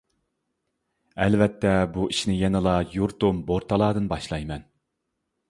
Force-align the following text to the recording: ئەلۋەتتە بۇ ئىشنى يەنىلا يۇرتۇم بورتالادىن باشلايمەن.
ئەلۋەتتە 1.25 1.73
بۇ 1.97 2.07
ئىشنى 2.13 2.39
يەنىلا 2.39 2.75
يۇرتۇم 2.95 3.45
بورتالادىن 3.53 4.11
باشلايمەن. 4.17 4.67